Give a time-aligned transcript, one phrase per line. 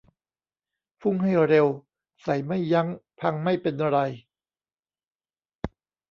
[1.01, 1.67] พุ่งให้เร็ว
[2.21, 2.87] ใส่ไม่ยั้ง
[3.19, 3.97] พังไม่เป็นไร